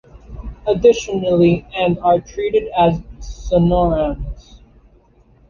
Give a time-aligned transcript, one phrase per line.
[0.65, 4.57] Additionally, and are treated as sonorants.